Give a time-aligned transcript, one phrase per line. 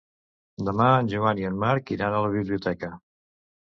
[0.69, 2.95] Demà en Joan i en Marc iran a la biblioteca.